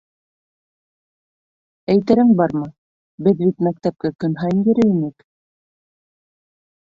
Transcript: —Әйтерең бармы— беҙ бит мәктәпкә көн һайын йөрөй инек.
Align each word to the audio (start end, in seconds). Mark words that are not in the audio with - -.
—Әйтерең 1.95 2.31
бармы— 2.39 2.63
беҙ 3.27 3.37
бит 3.43 3.61
мәктәпкә 3.69 4.11
көн 4.25 4.35
һайын 4.41 4.63
йөрөй 4.63 4.95
инек. 4.95 5.27